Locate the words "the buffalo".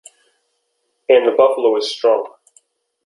1.27-1.77